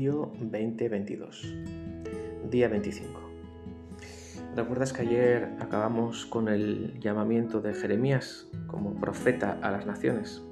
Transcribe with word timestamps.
Pío 0.00 0.32
2022, 0.40 1.54
día 2.50 2.68
25. 2.68 3.20
¿Recuerdas 4.56 4.94
que 4.94 5.02
ayer 5.02 5.50
acabamos 5.60 6.24
con 6.24 6.48
el 6.48 6.98
llamamiento 7.00 7.60
de 7.60 7.74
Jeremías 7.74 8.48
como 8.66 8.94
profeta 8.94 9.58
a 9.60 9.70
las 9.70 9.84
naciones? 9.84 10.42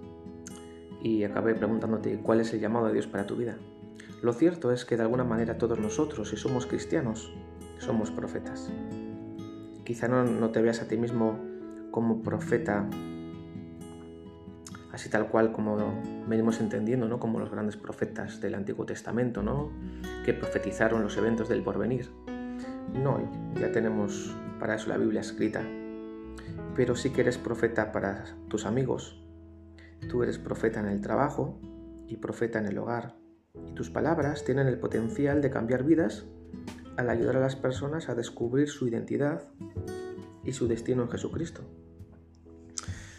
Y 1.02 1.24
acabé 1.24 1.54
preguntándote 1.54 2.18
cuál 2.18 2.42
es 2.42 2.52
el 2.52 2.60
llamado 2.60 2.88
de 2.88 2.92
Dios 2.92 3.06
para 3.06 3.26
tu 3.26 3.36
vida. 3.36 3.56
Lo 4.20 4.34
cierto 4.34 4.70
es 4.70 4.84
que 4.84 4.98
de 4.98 5.04
alguna 5.04 5.24
manera 5.24 5.56
todos 5.56 5.78
nosotros, 5.78 6.28
si 6.28 6.36
somos 6.36 6.66
cristianos, 6.66 7.32
somos 7.78 8.10
profetas. 8.10 8.70
Quizá 9.82 10.08
no, 10.08 10.24
no 10.24 10.50
te 10.50 10.60
veas 10.60 10.82
a 10.82 10.88
ti 10.88 10.98
mismo 10.98 11.38
como 11.90 12.22
profeta 12.22 12.86
así 14.92 15.08
tal 15.08 15.28
cual 15.28 15.52
como 15.52 15.76
venimos 16.26 16.60
entendiendo, 16.60 17.08
¿no? 17.08 17.18
como 17.18 17.38
los 17.38 17.50
grandes 17.50 17.76
profetas 17.76 18.40
del 18.40 18.54
Antiguo 18.54 18.86
Testamento, 18.86 19.42
¿no? 19.42 19.70
que 20.24 20.32
profetizaron 20.32 21.02
los 21.02 21.16
eventos 21.16 21.48
del 21.48 21.62
porvenir. 21.62 22.10
No, 22.94 23.20
ya 23.60 23.70
tenemos 23.70 24.34
para 24.58 24.74
eso 24.74 24.88
la 24.88 24.96
Biblia 24.96 25.20
escrita. 25.20 25.62
Pero 26.74 26.96
sí 26.96 27.10
que 27.10 27.20
eres 27.20 27.38
profeta 27.38 27.92
para 27.92 28.24
tus 28.48 28.64
amigos. 28.64 29.22
Tú 30.08 30.22
eres 30.22 30.38
profeta 30.38 30.80
en 30.80 30.86
el 30.86 31.00
trabajo 31.00 31.60
y 32.06 32.16
profeta 32.16 32.58
en 32.58 32.66
el 32.66 32.78
hogar. 32.78 33.16
Y 33.66 33.72
tus 33.72 33.90
palabras 33.90 34.44
tienen 34.44 34.68
el 34.68 34.78
potencial 34.78 35.42
de 35.42 35.50
cambiar 35.50 35.84
vidas 35.84 36.26
al 36.96 37.10
ayudar 37.10 37.36
a 37.36 37.40
las 37.40 37.56
personas 37.56 38.08
a 38.08 38.14
descubrir 38.14 38.68
su 38.68 38.88
identidad 38.88 39.42
y 40.44 40.52
su 40.52 40.66
destino 40.66 41.02
en 41.02 41.10
Jesucristo. 41.10 41.62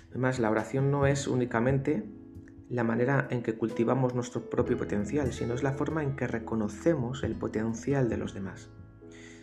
Además, 0.09 0.39
la 0.39 0.49
oración 0.49 0.91
no 0.91 1.05
es 1.05 1.27
únicamente 1.27 2.03
la 2.69 2.83
manera 2.83 3.27
en 3.31 3.41
que 3.41 3.55
cultivamos 3.55 4.13
nuestro 4.13 4.49
propio 4.49 4.77
potencial, 4.77 5.33
sino 5.33 5.53
es 5.55 5.63
la 5.63 5.73
forma 5.73 6.03
en 6.03 6.15
que 6.15 6.27
reconocemos 6.27 7.23
el 7.23 7.35
potencial 7.35 8.09
de 8.09 8.17
los 8.17 8.33
demás. 8.33 8.69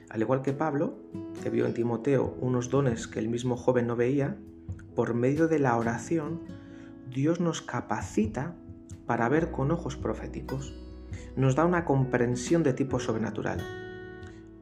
Al 0.09 0.21
igual 0.21 0.43
que 0.43 0.53
Pablo, 0.53 0.99
que 1.43 1.51
vio 1.51 1.67
en 1.67 1.75
Timoteo 1.75 2.37
unos 2.41 2.71
dones 2.71 3.09
que 3.09 3.19
el 3.19 3.29
mismo 3.29 3.57
joven 3.57 3.89
no 3.89 3.97
veía, 3.97 4.37
por 4.95 5.15
medio 5.15 5.49
de 5.49 5.59
la 5.59 5.77
oración, 5.77 6.43
Dios 7.11 7.41
nos 7.41 7.63
capacita 7.63 8.57
para 9.07 9.29
ver 9.29 9.51
con 9.51 9.71
ojos 9.73 9.97
proféticos. 9.97 10.75
Nos 11.37 11.57
da 11.57 11.65
una 11.65 11.85
comprensión 11.85 12.63
de 12.63 12.73
tipo 12.73 13.01
sobrenatural, 13.01 13.61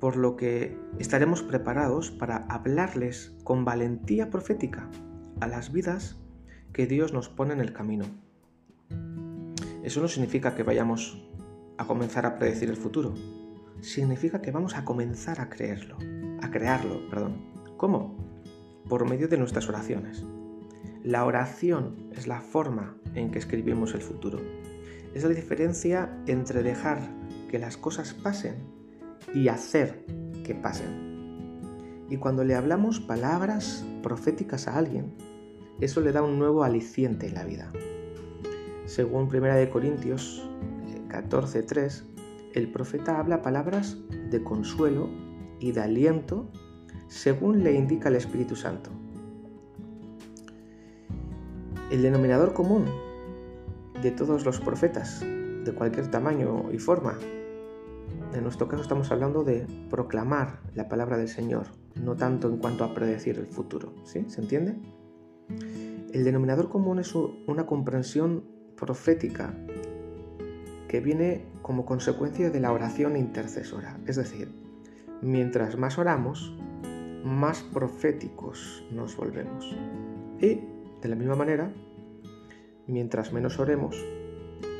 por 0.00 0.16
lo 0.16 0.36
que 0.36 0.78
estaremos 0.98 1.42
preparados 1.42 2.10
para 2.10 2.38
hablarles 2.48 3.36
con 3.44 3.64
valentía 3.64 4.30
profética 4.30 4.90
a 5.40 5.46
las 5.46 5.72
vidas 5.72 6.16
que 6.72 6.86
Dios 6.86 7.12
nos 7.12 7.28
pone 7.28 7.54
en 7.54 7.60
el 7.60 7.72
camino. 7.72 8.04
Eso 9.82 10.00
no 10.00 10.08
significa 10.08 10.54
que 10.54 10.62
vayamos 10.62 11.22
a 11.78 11.86
comenzar 11.86 12.26
a 12.26 12.38
predecir 12.38 12.70
el 12.70 12.76
futuro. 12.76 13.14
Significa 13.80 14.40
que 14.40 14.50
vamos 14.50 14.76
a 14.76 14.84
comenzar 14.84 15.40
a 15.40 15.50
creerlo, 15.50 15.98
a 16.40 16.50
crearlo, 16.50 17.08
perdón. 17.10 17.44
¿Cómo? 17.76 18.16
Por 18.88 19.08
medio 19.08 19.28
de 19.28 19.36
nuestras 19.36 19.68
oraciones. 19.68 20.24
La 21.02 21.24
oración 21.26 22.08
es 22.12 22.26
la 22.26 22.40
forma 22.40 22.96
en 23.14 23.30
que 23.30 23.38
escribimos 23.38 23.94
el 23.94 24.00
futuro. 24.00 24.40
Es 25.14 25.22
la 25.22 25.30
diferencia 25.30 26.18
entre 26.26 26.62
dejar 26.62 27.00
que 27.50 27.58
las 27.58 27.76
cosas 27.76 28.14
pasen 28.14 28.56
y 29.34 29.48
hacer 29.48 30.06
que 30.44 30.54
pasen. 30.54 31.13
Y 32.14 32.16
cuando 32.16 32.44
le 32.44 32.54
hablamos 32.54 33.00
palabras 33.00 33.84
proféticas 34.00 34.68
a 34.68 34.76
alguien, 34.78 35.12
eso 35.80 36.00
le 36.00 36.12
da 36.12 36.22
un 36.22 36.38
nuevo 36.38 36.62
aliciente 36.62 37.26
en 37.26 37.34
la 37.34 37.42
vida. 37.42 37.72
Según 38.84 39.26
1 39.26 39.68
Corintios 39.72 40.48
14:3, 41.08 42.04
eh, 42.04 42.50
el 42.54 42.70
profeta 42.70 43.18
habla 43.18 43.42
palabras 43.42 43.98
de 44.30 44.44
consuelo 44.44 45.08
y 45.58 45.72
de 45.72 45.80
aliento 45.80 46.52
según 47.08 47.64
le 47.64 47.72
indica 47.72 48.10
el 48.10 48.14
Espíritu 48.14 48.54
Santo. 48.54 48.90
El 51.90 52.02
denominador 52.02 52.52
común 52.52 52.84
de 54.00 54.12
todos 54.12 54.44
los 54.44 54.60
profetas, 54.60 55.18
de 55.18 55.74
cualquier 55.74 56.12
tamaño 56.12 56.70
y 56.70 56.78
forma, 56.78 57.18
en 58.34 58.42
nuestro 58.42 58.68
caso 58.68 58.82
estamos 58.82 59.10
hablando 59.12 59.44
de 59.44 59.66
proclamar 59.88 60.60
la 60.74 60.88
palabra 60.88 61.16
del 61.16 61.28
Señor, 61.28 61.68
no 61.94 62.16
tanto 62.16 62.48
en 62.48 62.58
cuanto 62.58 62.84
a 62.84 62.92
predecir 62.92 63.38
el 63.38 63.46
futuro. 63.46 63.94
¿Sí? 64.04 64.24
¿Se 64.28 64.40
entiende? 64.40 64.76
El 66.12 66.24
denominador 66.24 66.68
común 66.68 66.98
es 66.98 67.14
una 67.14 67.66
comprensión 67.66 68.44
profética 68.76 69.54
que 70.88 71.00
viene 71.00 71.46
como 71.62 71.84
consecuencia 71.84 72.50
de 72.50 72.60
la 72.60 72.72
oración 72.72 73.16
intercesora. 73.16 73.98
Es 74.06 74.16
decir, 74.16 74.52
mientras 75.22 75.78
más 75.78 75.98
oramos, 75.98 76.56
más 77.24 77.62
proféticos 77.62 78.84
nos 78.90 79.16
volvemos. 79.16 79.76
Y, 80.40 80.60
de 81.00 81.08
la 81.08 81.16
misma 81.16 81.36
manera, 81.36 81.72
mientras 82.86 83.32
menos 83.32 83.58
oremos, 83.58 83.96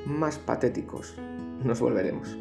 más 0.07 0.39
patéticos 0.39 1.17
nos 1.65 1.81
volveremos. 1.81 2.37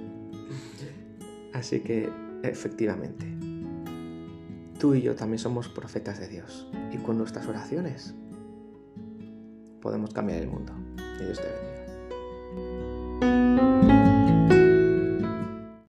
Así 1.53 1.81
que, 1.81 2.09
efectivamente, 2.43 3.25
tú 4.79 4.95
y 4.95 5.01
yo 5.01 5.15
también 5.15 5.39
somos 5.39 5.69
profetas 5.69 6.19
de 6.19 6.27
Dios. 6.27 6.67
Y 6.91 6.97
con 6.97 7.17
nuestras 7.17 7.47
oraciones 7.47 8.15
podemos 9.81 10.13
cambiar 10.13 10.41
el 10.41 10.47
mundo. 10.47 10.73
Y 11.19 11.25
Dios 11.25 11.39
te 11.39 11.47
bendiga. 11.47 11.82